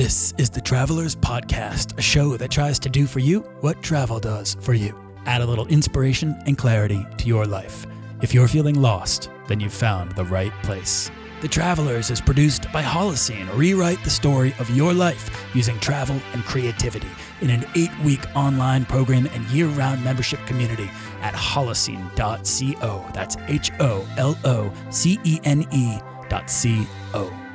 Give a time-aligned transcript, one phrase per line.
[0.00, 4.18] This is the Travelers Podcast, a show that tries to do for you what travel
[4.18, 4.98] does for you.
[5.26, 7.86] Add a little inspiration and clarity to your life.
[8.22, 11.10] If you're feeling lost, then you've found the right place.
[11.40, 13.48] The Travelers is produced by Holocene.
[13.56, 17.08] Rewrite the story of your life using travel and creativity
[17.40, 20.90] in an eight week online program and year round membership community
[21.22, 23.10] at holocene.co.
[23.14, 25.98] That's H O L O C E N E
[26.28, 27.49] dot C O.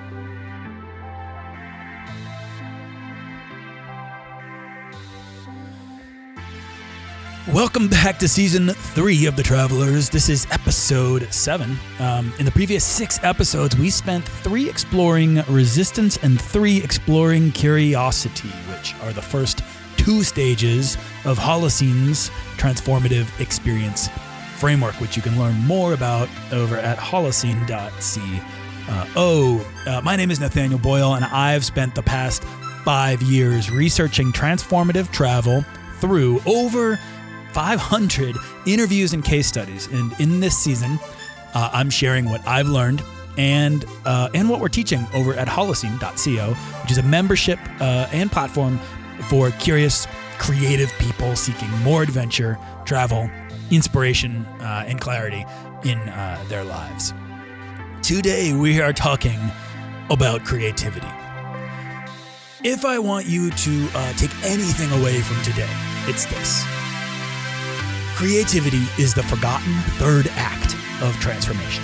[7.54, 10.10] Welcome back to season three of The Travelers.
[10.10, 11.78] This is episode seven.
[12.00, 18.50] Um, in the previous six episodes, we spent three exploring resistance and three exploring curiosity,
[18.50, 19.62] which are the first
[19.96, 24.10] two stages of Holocene's transformative experience
[24.58, 28.92] framework, which you can learn more about over at holocene.co.
[28.92, 32.44] Uh, oh, uh, my name is Nathaniel Boyle, and I've spent the past
[32.84, 35.64] five years researching transformative travel
[36.00, 37.00] through over
[37.56, 39.88] 500 interviews and case studies.
[39.88, 41.00] And in this season,
[41.54, 43.02] uh, I'm sharing what I've learned
[43.38, 48.30] and uh, and what we're teaching over at holocene.co, which is a membership uh, and
[48.30, 48.78] platform
[49.30, 50.06] for curious,
[50.38, 53.30] creative people seeking more adventure, travel,
[53.72, 55.46] inspiration, uh, and clarity
[55.86, 57.14] in uh, their lives.
[58.02, 59.40] Today, we are talking
[60.10, 61.08] about creativity.
[62.66, 65.70] If I want you to uh, take anything away from today,
[66.08, 66.75] it's this.
[68.16, 70.74] Creativity is the forgotten third act
[71.04, 71.84] of transformation.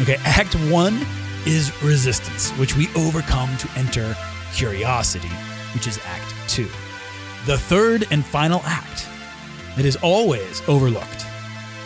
[0.00, 1.04] Okay, act one
[1.44, 4.16] is resistance, which we overcome to enter
[4.54, 5.26] curiosity,
[5.74, 6.68] which is act two.
[7.46, 9.08] The third and final act
[9.74, 11.26] that is always overlooked,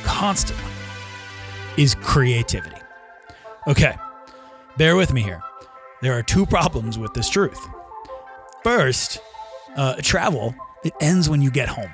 [0.05, 0.73] constantly,
[1.79, 2.77] is creativity.
[3.67, 3.95] Okay,
[4.77, 5.43] bear with me here.
[6.03, 7.67] There are two problems with this truth.
[8.63, 9.21] First,
[9.75, 10.55] uh, travel,
[10.85, 11.91] it ends when you get home,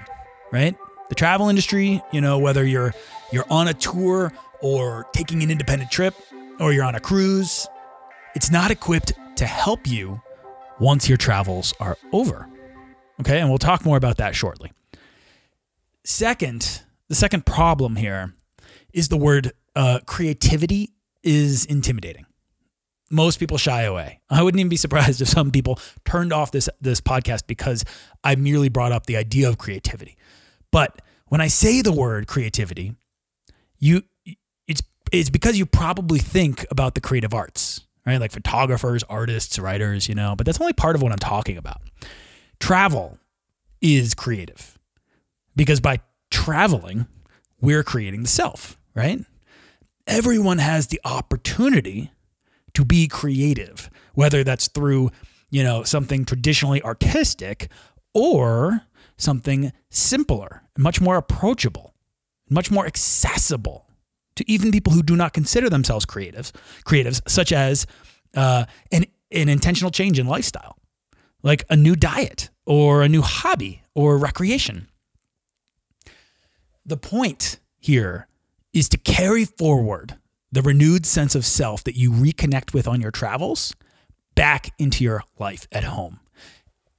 [0.51, 0.77] right?
[1.09, 2.94] The travel industry, you know, whether you're
[3.33, 6.15] you're on a tour or taking an independent trip
[6.59, 7.67] or you're on a cruise,
[8.34, 10.21] it's not equipped to help you
[10.81, 12.49] once your travels are over.
[13.21, 14.72] Okay, and we'll talk more about that shortly.
[16.05, 18.34] Second, the second problem here
[18.93, 22.27] is the word uh, creativity is intimidating.
[23.11, 24.21] Most people shy away.
[24.28, 27.84] I wouldn't even be surprised if some people turned off this this podcast because
[28.25, 30.16] I merely brought up the idea of creativity.
[30.71, 32.94] But when I say the word creativity,
[33.78, 34.03] you
[34.66, 34.82] it's
[35.12, 38.21] it's because you probably think about the creative arts, right?
[38.21, 41.81] Like photographers, artists, writers, you know, but that's only part of what I'm talking about.
[42.60, 43.19] Travel
[43.81, 44.78] is creative
[45.54, 46.00] because by
[46.31, 47.06] traveling,
[47.60, 49.25] we're creating the self, right?
[50.06, 52.12] Everyone has the opportunity
[52.75, 55.10] to be creative, whether that's through,
[55.50, 57.69] you know, something traditionally artistic
[58.15, 58.83] or
[59.16, 61.94] something simpler, much more approachable,
[62.50, 63.87] much more accessible
[64.37, 66.53] to even people who do not consider themselves creatives,
[66.84, 67.87] creatives such as
[68.34, 70.77] uh, an, an intentional change in lifestyle,
[71.43, 74.88] like a new diet or a new hobby or recreation.
[76.84, 78.28] The point here
[78.72, 80.16] is to carry forward
[80.53, 83.75] the renewed sense of self that you reconnect with on your travels
[84.34, 86.21] back into your life at home.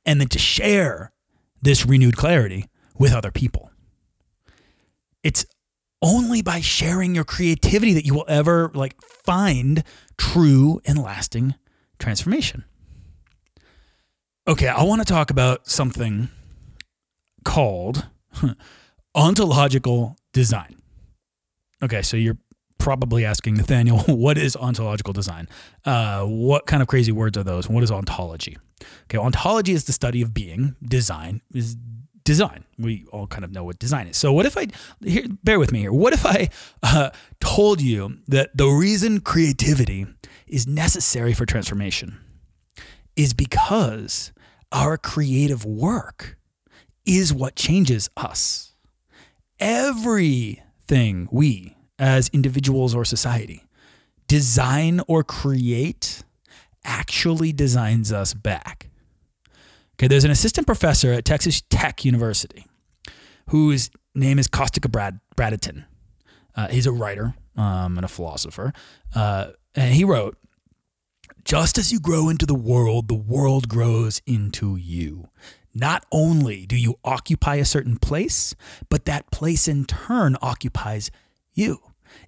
[0.06, 1.12] And then to share
[1.62, 2.66] this renewed clarity
[2.98, 3.72] with other people.
[5.24, 5.46] It's
[6.02, 9.84] only by sharing your creativity that you will ever like find
[10.18, 11.56] true and lasting
[12.00, 12.66] transformation.
[14.48, 16.30] Okay, I want to talk about something
[17.44, 18.08] called
[19.16, 20.78] ontological design.
[21.84, 22.38] Okay, so you're
[22.78, 25.50] probably asking Nathaniel, what is ontological design?
[25.84, 27.68] Uh, what kind of crazy words are those?
[27.68, 28.58] What is ontology?
[29.04, 30.76] Okay, ontology is the study of being.
[30.84, 31.76] Design is
[32.24, 32.66] design.
[32.78, 34.18] We all kind of know what design is.
[34.18, 34.68] So, what if I
[35.04, 35.26] here?
[35.44, 35.94] Bear with me here.
[35.94, 36.50] What if I
[36.84, 40.06] uh, told you that the reason creativity
[40.46, 42.20] is necessary for transformation
[43.16, 44.32] is because
[44.72, 46.38] our creative work
[47.06, 48.74] is what changes us.
[49.60, 53.64] Everything we as individuals or society
[54.28, 56.24] design or create
[56.84, 58.87] actually designs us back.
[59.98, 62.68] Okay, there's an assistant professor at Texas Tech University
[63.50, 65.86] whose name is Costa Brad, Bradatan.
[66.56, 68.74] Uh, he's a writer um, and a philosopher.
[69.16, 70.38] Uh, and he wrote,
[71.44, 75.30] just as you grow into the world, the world grows into you.
[75.74, 78.54] Not only do you occupy a certain place,
[78.90, 81.10] but that place in turn occupies
[81.54, 81.80] you.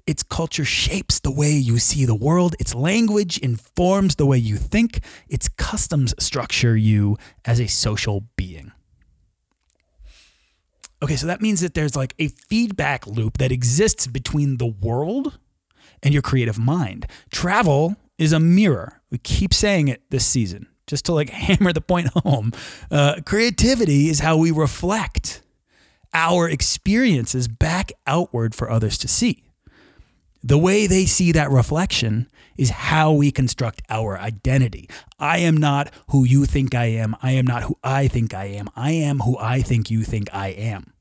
[0.06, 2.56] Its culture shapes the way you see the world.
[2.60, 5.04] Its language informs the way you think.
[5.28, 8.72] Its customs structure you as a social being.
[11.02, 15.40] Okay, so that means that there's like a feedback loop that exists between the world
[16.04, 17.08] and your creative mind.
[17.32, 19.02] Travel is a mirror.
[19.10, 22.52] We keep saying it this season just to like hammer the point home.
[22.92, 25.42] Uh, creativity is how we reflect
[26.14, 29.49] our experiences back outward for others to see.
[30.42, 34.90] The way they see that reflection is how we construct our identity.
[35.18, 37.16] I am not who you think I am.
[37.22, 38.70] I am not who I think I am.
[38.76, 40.94] I am who I think you think I am.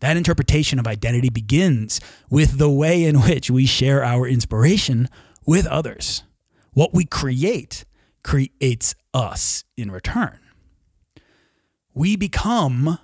[0.00, 2.00] That interpretation of identity begins
[2.30, 5.08] with the way in which we share our inspiration
[5.46, 6.22] with others.
[6.72, 7.84] What we create
[8.22, 10.40] creates us in return.
[11.94, 12.98] We become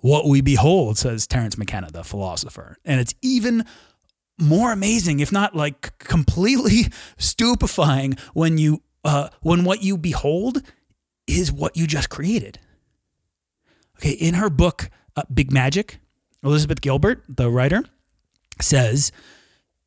[0.00, 2.78] what we behold, says Terence McKenna, the philosopher.
[2.84, 3.64] And it's even
[4.38, 6.86] more amazing, if not like completely
[7.18, 10.62] stupefying, when you uh, when what you behold
[11.26, 12.58] is what you just created.
[13.98, 15.98] Okay, in her book uh, Big Magic,
[16.42, 17.82] Elizabeth Gilbert, the writer,
[18.60, 19.12] says,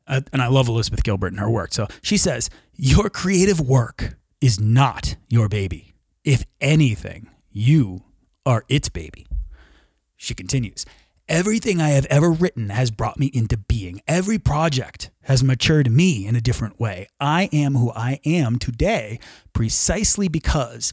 [0.07, 1.73] uh, and I love Elizabeth Gilbert and her work.
[1.73, 5.93] So she says, Your creative work is not your baby.
[6.23, 8.03] If anything, you
[8.45, 9.27] are its baby.
[10.17, 10.85] She continues,
[11.31, 14.01] Everything I have ever written has brought me into being.
[14.05, 17.07] Every project has matured me in a different way.
[17.21, 19.17] I am who I am today
[19.53, 20.91] precisely because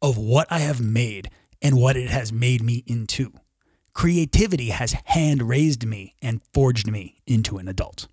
[0.00, 3.32] of what I have made and what it has made me into.
[3.92, 8.06] Creativity has hand raised me and forged me into an adult.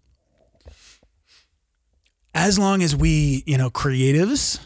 [2.33, 4.59] As long as we, you know, creatives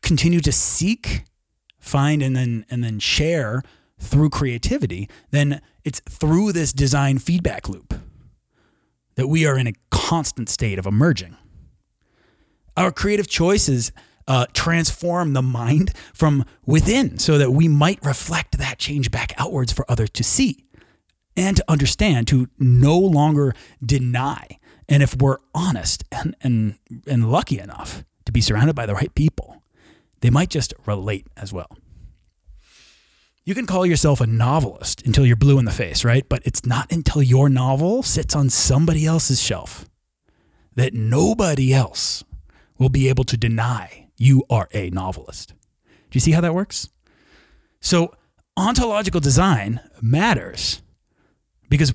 [0.00, 1.24] continue to seek,
[1.78, 3.62] find, and then and then share
[4.02, 7.94] through creativity, then it's through this design feedback loop
[9.14, 11.36] that we are in a constant state of emerging.
[12.76, 13.92] Our creative choices
[14.26, 19.72] uh, transform the mind from within so that we might reflect that change back outwards
[19.72, 20.64] for others to see
[21.36, 23.54] and to understand, to no longer
[23.84, 24.58] deny.
[24.88, 29.14] And if we're honest and, and, and lucky enough to be surrounded by the right
[29.14, 29.62] people,
[30.20, 31.76] they might just relate as well.
[33.44, 36.28] You can call yourself a novelist until you're blue in the face, right?
[36.28, 39.86] But it's not until your novel sits on somebody else's shelf
[40.76, 42.22] that nobody else
[42.78, 45.54] will be able to deny you are a novelist.
[45.88, 46.88] Do you see how that works?
[47.80, 48.14] So,
[48.56, 50.82] ontological design matters
[51.68, 51.94] because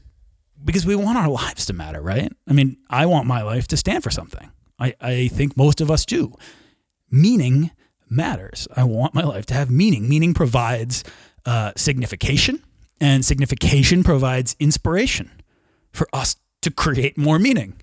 [0.65, 2.31] because we want our lives to matter, right?
[2.47, 4.51] I mean, I want my life to stand for something.
[4.79, 6.33] I, I think most of us do.
[7.09, 7.71] Meaning
[8.09, 8.67] matters.
[8.75, 10.09] I want my life to have meaning.
[10.09, 11.03] Meaning provides
[11.47, 12.63] uh, signification,
[13.01, 15.31] and signification provides inspiration
[15.91, 17.73] for us to create more meaning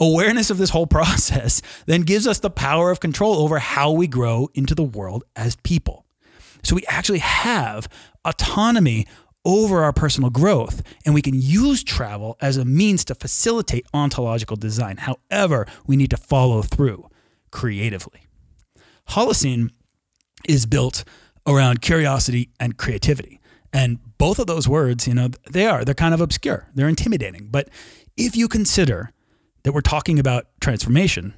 [0.00, 4.06] awareness of this whole process then gives us the power of control over how we
[4.06, 6.04] grow into the world as people.
[6.62, 7.88] So we actually have
[8.24, 9.06] autonomy
[9.44, 14.56] over our personal growth, and we can use travel as a means to facilitate ontological
[14.56, 14.98] design.
[14.98, 17.08] However, we need to follow through
[17.50, 18.26] creatively.
[19.10, 19.70] Holocene
[20.46, 21.04] is built
[21.48, 23.40] around curiosity and creativity.
[23.72, 27.48] And both of those words, you know, they are, they're kind of obscure, they're intimidating.
[27.50, 27.68] But
[28.16, 29.12] if you consider
[29.62, 31.34] that we're talking about transformation,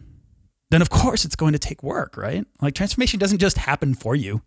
[0.70, 2.44] then of course it's going to take work, right?
[2.60, 4.42] Like transformation doesn't just happen for you.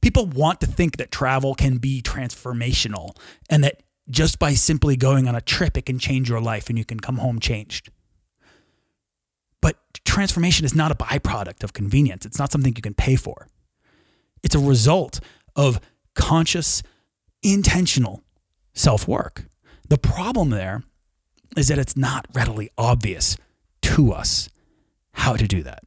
[0.00, 3.16] People want to think that travel can be transformational
[3.48, 6.78] and that just by simply going on a trip, it can change your life and
[6.78, 7.90] you can come home changed.
[9.62, 12.26] But transformation is not a byproduct of convenience.
[12.26, 13.48] It's not something you can pay for.
[14.44, 15.20] It's a result
[15.56, 15.80] of
[16.14, 16.82] conscious,
[17.42, 18.22] intentional
[18.74, 19.46] self work.
[19.88, 20.84] The problem there
[21.56, 23.36] is that it's not readily obvious
[23.82, 24.50] to us
[25.12, 25.82] how to do that.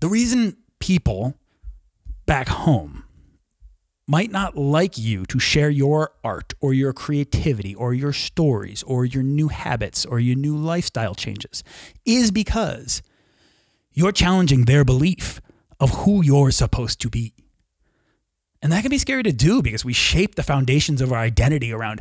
[0.00, 1.34] The reason people
[2.26, 3.04] back home
[4.06, 9.04] might not like you to share your art or your creativity or your stories or
[9.04, 11.62] your new habits or your new lifestyle changes
[12.04, 13.02] is because
[13.92, 15.40] you're challenging their belief
[15.84, 17.34] of who you're supposed to be.
[18.62, 21.74] And that can be scary to do because we shape the foundations of our identity
[21.74, 22.00] around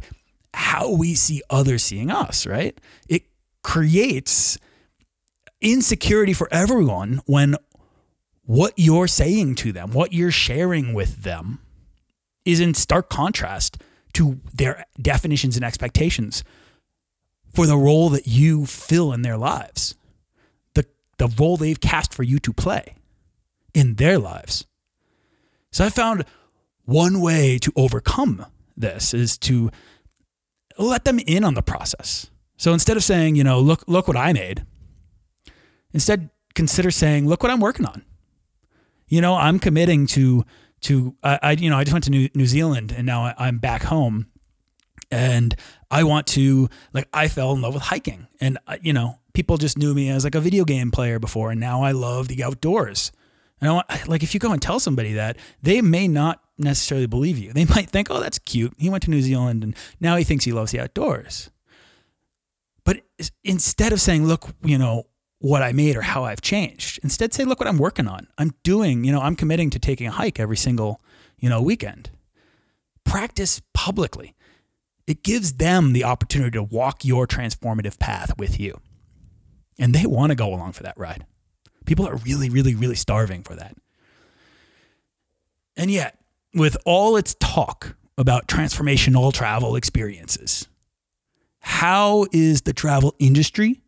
[0.54, 2.80] how we see others seeing us, right?
[3.10, 3.24] It
[3.62, 4.58] creates
[5.60, 7.58] insecurity for everyone when
[8.46, 11.60] what you're saying to them, what you're sharing with them,
[12.46, 13.82] is in stark contrast
[14.14, 16.46] to their definitions and expectations
[17.54, 19.96] for the role that you fill in their lives,
[20.74, 20.86] the,
[21.18, 22.96] the role they've cast for you to play
[23.74, 24.66] in their lives.
[25.72, 26.26] So I found
[26.86, 29.72] one way to overcome this is to
[30.78, 32.30] let them in on the process.
[32.58, 34.66] So instead of saying, you know, look, look what I made,
[35.92, 38.04] instead consider saying, look what I'm working on.
[39.08, 40.46] You know, I'm committing to,
[40.82, 43.36] to, I, I you know, I just went to New, New Zealand and now I,
[43.38, 44.28] I'm back home
[45.12, 45.56] and
[45.92, 49.58] I want to, like, I fell in love with hiking and, uh, you know, people
[49.58, 52.44] just knew me as like a video game player before and now I love the
[52.44, 53.12] outdoors.
[53.64, 57.08] And I want, like, if you go and tell somebody that, they may not necessarily
[57.08, 57.54] believe you.
[57.54, 58.74] They might think, oh, that's cute.
[58.78, 61.50] He went to New Zealand and now he thinks he loves the outdoors.
[62.84, 63.04] But
[63.42, 65.04] instead of saying, look, you know,
[65.40, 68.28] what I made or how I've changed, instead say, look what I'm working on.
[68.38, 71.02] I'm doing, you know, I'm committing to taking a hike every single,
[71.40, 72.10] you know, weekend.
[73.06, 74.36] Practice publicly.
[75.08, 78.82] It gives them the opportunity to walk your transformative path with you.
[79.80, 81.26] And they want to go along for that ride.
[81.86, 83.76] People are really, really, really starving for that.
[85.76, 86.20] And yet,
[86.54, 90.68] with all its talk about transformational travel experiences,
[91.60, 93.82] how is the travel industry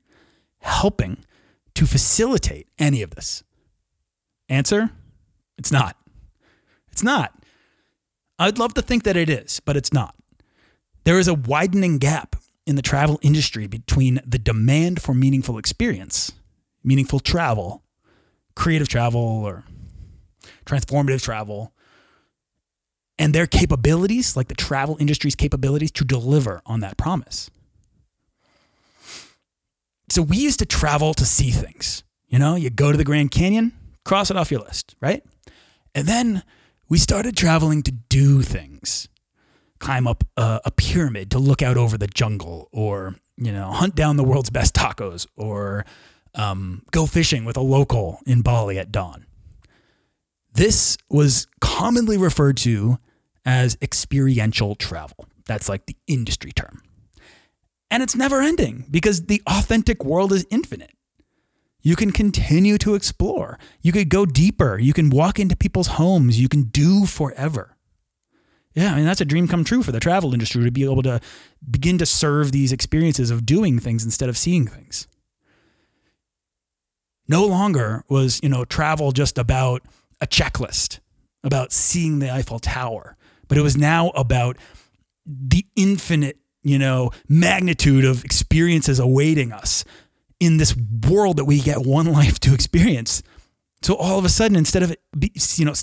[0.59, 1.17] helping
[1.75, 3.43] to facilitate any of this?
[4.49, 4.91] Answer
[5.57, 5.95] it's not.
[6.91, 7.33] It's not.
[8.37, 10.15] I'd love to think that it is, but it's not.
[11.05, 12.35] There is a widening gap
[12.65, 16.33] in the travel industry between the demand for meaningful experience,
[16.83, 17.83] meaningful travel,
[18.55, 19.63] creative travel, or
[20.65, 21.73] transformative travel,
[23.17, 27.49] and their capabilities, like the travel industry's capabilities to deliver on that promise.
[30.09, 32.03] So we used to travel to see things.
[32.27, 33.71] You know, you go to the Grand Canyon,
[34.03, 35.23] cross it off your list, right?
[35.93, 36.43] And then
[36.89, 39.07] we started traveling to do things.
[39.79, 43.95] Climb up a, a pyramid to look out over the jungle, or, you know, hunt
[43.95, 45.85] down the world's best tacos, or
[46.35, 49.25] um, go fishing with a local in Bali at dawn.
[50.53, 52.97] This was commonly referred to
[53.45, 55.27] as experiential travel.
[55.45, 56.81] That's like the industry term.
[57.91, 60.91] And it's never ending because the authentic world is infinite.
[61.81, 63.59] You can continue to explore.
[63.81, 64.79] You could go deeper.
[64.79, 66.39] You can walk into people's homes.
[66.39, 67.77] You can do forever.
[68.73, 71.03] Yeah, I mean, that's a dream come true for the travel industry to be able
[71.03, 71.21] to
[71.69, 75.07] begin to serve these experiences of doing things instead of seeing things.
[77.27, 79.81] No longer was, you know, travel just about
[80.21, 80.99] a checklist,
[81.43, 83.17] about seeing the Eiffel Tower,
[83.47, 84.57] but it was now about
[85.25, 89.85] the infinite you know, magnitude of experiences awaiting us
[90.39, 90.75] in this
[91.07, 93.23] world that we get one life to experience.
[93.83, 94.95] So all of a sudden, instead of
[95.55, 95.73] you know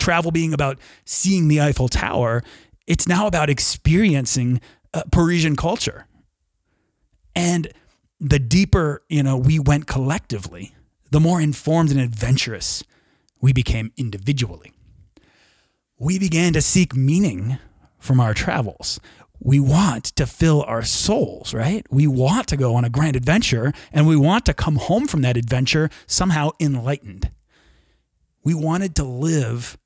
[0.00, 2.42] travel being about seeing the Eiffel Tower,
[2.86, 4.60] it's now about experiencing
[4.94, 6.06] uh, Parisian culture.
[7.36, 7.68] And
[8.18, 10.74] the deeper you know we went collectively,
[11.12, 12.82] the more informed and adventurous
[13.40, 14.72] we became individually.
[15.98, 17.58] We began to seek meaning
[17.98, 18.98] from our travels
[19.44, 21.84] we want to fill our souls, right?
[21.90, 25.22] We want to go on a grand adventure and we want to come home from
[25.22, 27.30] that adventure somehow enlightened.
[28.44, 29.76] We wanted to live,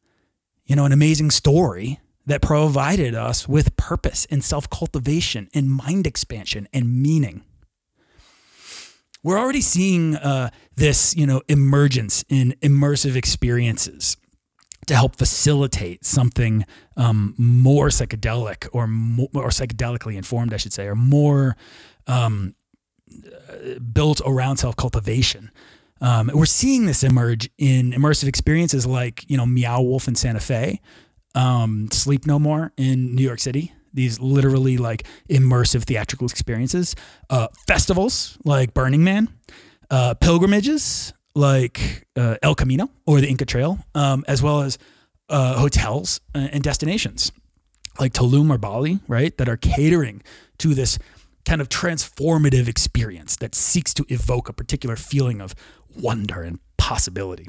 [0.66, 6.06] you know, an amazing story that provided us with purpose and self cultivation and mind
[6.06, 7.45] expansion and meaning.
[9.26, 14.16] We're already seeing uh, this, you know, emergence in immersive experiences
[14.86, 16.64] to help facilitate something
[16.96, 21.56] um, more psychedelic or more or psychedelically informed, I should say, or more
[22.06, 22.54] um,
[23.92, 25.50] built around self cultivation.
[26.00, 30.38] Um, we're seeing this emerge in immersive experiences like you know Meow Wolf in Santa
[30.38, 30.80] Fe,
[31.34, 33.72] um, Sleep No More in New York City.
[33.92, 36.94] These literally like immersive theatrical experiences,
[37.30, 39.28] uh, festivals like Burning Man,
[39.90, 44.78] uh, pilgrimages like uh, El Camino or the Inca Trail, um, as well as
[45.28, 47.32] uh, hotels and destinations.
[47.98, 50.22] Like Tulum or Bali, right, that are catering
[50.58, 50.98] to this
[51.46, 55.54] kind of transformative experience that seeks to evoke a particular feeling of
[55.96, 57.48] wonder and possibility.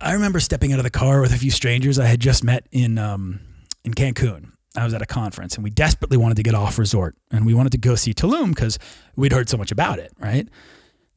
[0.00, 2.66] I remember stepping out of the car with a few strangers I had just met
[2.70, 3.40] in um,
[3.84, 4.52] in Cancun.
[4.76, 7.54] I was at a conference and we desperately wanted to get off resort and we
[7.54, 8.78] wanted to go see Tulum because
[9.16, 10.48] we'd heard so much about it, right?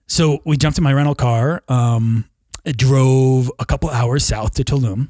[0.08, 2.26] So we jumped in my rental car, um,
[2.66, 5.10] drove a couple hours south to Tulum.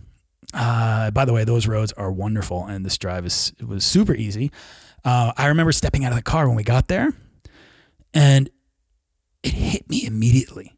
[0.53, 4.13] Uh, by the way, those roads are wonderful, and this drive is it was super
[4.13, 4.51] easy.
[5.05, 7.13] Uh, I remember stepping out of the car when we got there,
[8.13, 8.49] and
[9.43, 10.73] it hit me immediately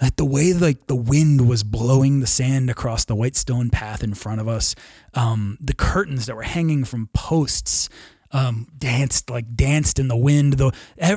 [0.00, 4.02] that the way like the wind was blowing the sand across the white stone path
[4.02, 4.74] in front of us,
[5.14, 7.88] um, the curtains that were hanging from posts
[8.32, 10.54] um, danced like danced in the wind.
[10.54, 10.72] The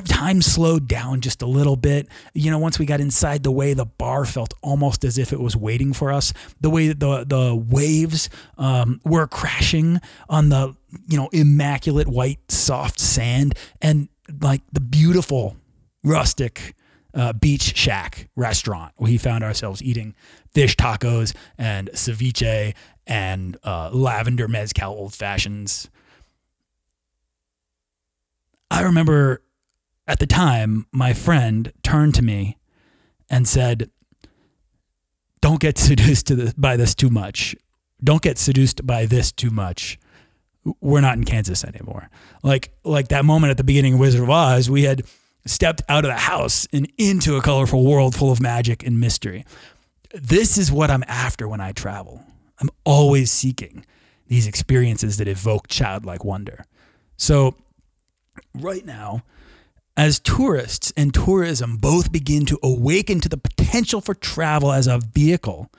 [0.08, 2.08] time slowed down just a little bit.
[2.34, 5.40] You know, once we got inside the way, the bar felt almost as if it
[5.40, 6.32] was waiting for us.
[6.60, 10.74] The way that the the waves um, were crashing on the
[11.06, 14.08] you know immaculate white soft sand and
[14.40, 15.56] like the beautiful
[16.02, 16.74] rustic
[17.14, 18.92] uh, beach shack restaurant.
[18.98, 20.14] We found ourselves eating
[20.52, 22.74] fish tacos and ceviche
[23.06, 25.90] and uh, lavender mezcal old fashions.
[28.70, 29.42] I remember
[30.06, 32.56] at the time, my friend turned to me
[33.28, 33.90] and said,
[35.40, 37.56] Don't get seduced by this too much.
[38.02, 39.98] Don't get seduced by this too much.
[40.80, 42.10] We're not in Kansas anymore.
[42.42, 45.02] Like like that moment at the beginning of Wizard of Oz, we had
[45.46, 49.44] stepped out of the house and into a colorful world full of magic and mystery.
[50.12, 52.24] This is what I'm after when I travel.
[52.60, 53.84] I'm always seeking
[54.26, 56.64] these experiences that evoke childlike wonder.
[57.16, 57.56] So
[58.54, 59.22] right now,
[59.96, 64.98] as tourists and tourism both begin to awaken to the potential for travel as a
[64.98, 65.70] vehicle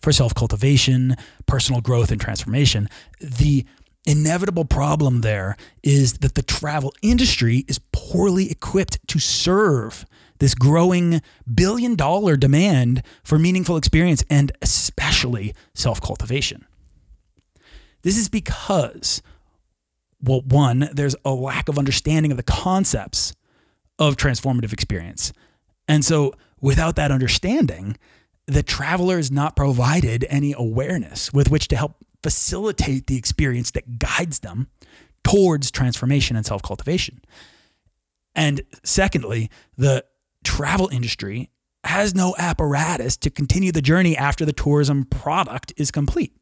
[0.00, 2.88] for self cultivation, personal growth, and transformation,
[3.20, 3.66] the
[4.08, 10.06] inevitable problem there is that the travel industry is poorly equipped to serve
[10.38, 11.20] this growing
[11.52, 16.64] billion dollar demand for meaningful experience and especially self cultivation.
[18.02, 19.22] This is because
[20.20, 23.34] well, one, there's a lack of understanding of the concepts
[23.98, 25.32] of transformative experience.
[25.86, 27.96] And so, without that understanding,
[28.46, 33.98] the traveler is not provided any awareness with which to help facilitate the experience that
[33.98, 34.68] guides them
[35.24, 37.20] towards transformation and self cultivation.
[38.34, 40.04] And secondly, the
[40.44, 41.50] travel industry
[41.84, 46.32] has no apparatus to continue the journey after the tourism product is complete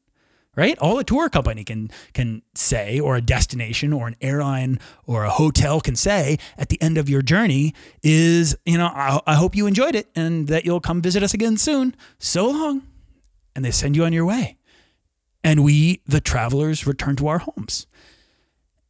[0.57, 0.77] right?
[0.79, 5.31] All a tour company can can say, or a destination, or an airline, or a
[5.31, 9.55] hotel can say at the end of your journey is, you know, I, I hope
[9.55, 11.95] you enjoyed it and that you'll come visit us again soon.
[12.19, 12.83] So long,
[13.55, 14.57] and they send you on your way.
[15.47, 17.87] And we, the travelers, return to our homes.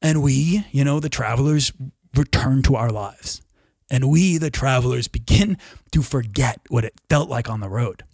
[0.00, 1.70] And we, you know, the travelers
[2.14, 3.42] return to our lives.
[3.90, 5.58] And we, the travelers, begin
[5.92, 8.04] to forget what it felt like on the road.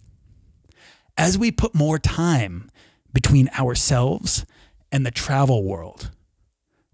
[1.17, 2.69] As we put more time
[3.13, 4.45] between ourselves
[4.91, 6.11] and the travel world,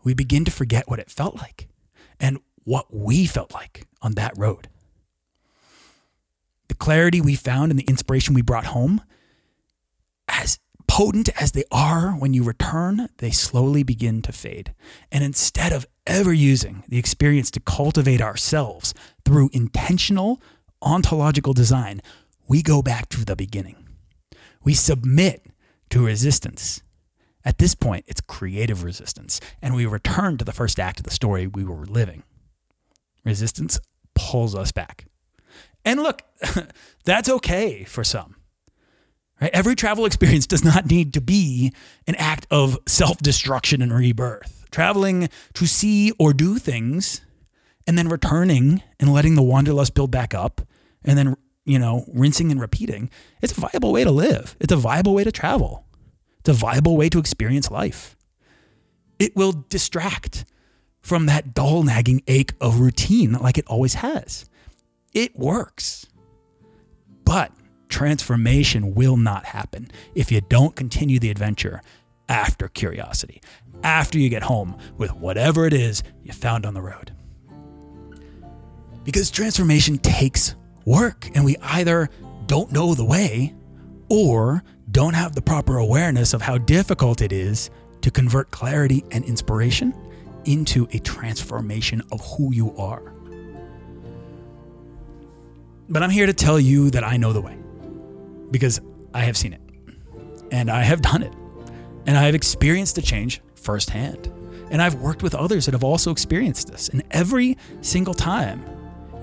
[0.04, 1.68] we begin to forget what it felt like
[2.20, 4.70] and what we felt like on that road.
[6.68, 9.02] The clarity we found and the inspiration we brought home,
[11.00, 14.76] potent as they are when you return, they slowly begin to fade.
[15.14, 20.42] And instead of ever using the experience to cultivate ourselves through intentional
[20.82, 22.02] ontological design,
[22.50, 23.78] we go back to the beginning.
[24.66, 25.46] We submit
[25.92, 26.82] to resistance.
[27.46, 31.12] At this point, it's creative resistance, and we return to the first act of the
[31.12, 32.24] story we were living.
[33.24, 33.80] Resistance
[34.16, 35.06] pulls us back.
[35.86, 36.24] And look,
[37.06, 38.36] that's okay for some.
[39.42, 39.52] Right?
[39.54, 41.74] Every travel experience does not need to be
[42.08, 44.66] an act of self destruction and rebirth.
[44.72, 47.22] Traveling to see or do things
[47.88, 50.62] and then returning and letting the wanderlust build back up
[51.04, 51.36] and then
[51.70, 53.12] you know, rinsing and repeating,
[53.44, 54.56] it's a viable way to live.
[54.60, 55.86] It's a viable way to travel.
[56.40, 58.18] It's a viable way to experience life.
[59.20, 60.46] It will distract
[61.00, 64.50] from that dull, nagging ache of routine like it always has.
[65.14, 66.08] It works.
[67.24, 67.52] But
[67.90, 71.82] transformation will not happen if you don't continue the adventure
[72.30, 73.42] after curiosity,
[73.84, 77.12] after you get home with whatever it is you found on the road.
[79.04, 82.10] Because transformation takes work and we either
[82.46, 83.56] don't know the way
[84.10, 87.70] or don't have the proper awareness of how difficult it is
[88.02, 89.94] to convert clarity and inspiration
[90.46, 93.14] into a transformation of who you are.
[95.90, 97.58] But I'm here to tell you that I know the way
[98.52, 98.82] because
[99.14, 99.62] I have seen it
[100.52, 101.34] and I have done it
[102.06, 104.32] and I have experienced the change firsthand.
[104.72, 106.90] And I've worked with others that have also experienced this.
[106.90, 108.64] And every single time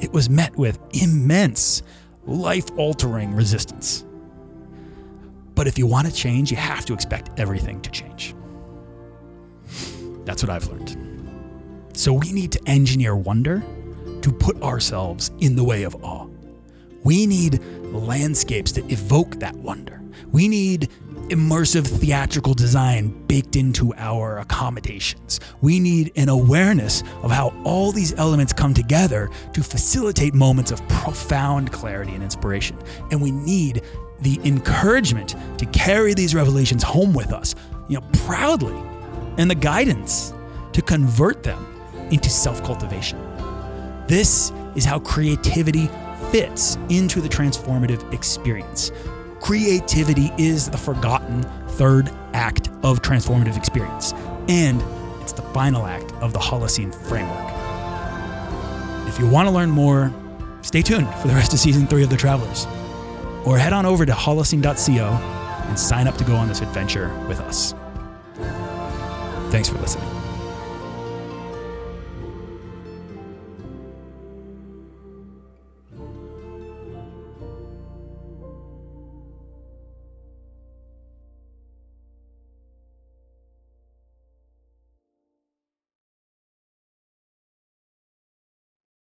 [0.00, 1.82] it was met with immense,
[2.26, 4.04] life altering resistance.
[5.54, 8.34] But if you want to change, you have to expect everything to change.
[10.24, 10.96] That's what I've learned.
[11.94, 13.64] So we need to engineer wonder
[14.20, 16.28] to put ourselves in the way of awe.
[17.06, 20.02] We need landscapes that evoke that wonder.
[20.32, 20.90] We need
[21.28, 25.38] immersive theatrical design baked into our accommodations.
[25.60, 30.80] We need an awareness of how all these elements come together to facilitate moments of
[30.88, 32.76] profound clarity and inspiration.
[33.12, 33.82] And we need
[34.22, 37.54] the encouragement to carry these revelations home with us,
[37.86, 38.76] you know, proudly,
[39.38, 40.32] and the guidance
[40.72, 41.64] to convert them
[42.10, 43.20] into self cultivation.
[44.08, 45.88] This is how creativity
[46.30, 48.92] fits into the transformative experience.
[49.40, 54.12] Creativity is the forgotten third act of transformative experience,
[54.48, 54.82] and
[55.20, 57.52] it's the final act of the Holocene framework.
[59.08, 60.12] If you want to learn more,
[60.62, 62.66] stay tuned for the rest of season three of The Travelers,
[63.44, 65.06] or head on over to holocene.co
[65.68, 67.74] and sign up to go on this adventure with us.
[69.50, 70.05] Thanks for listening.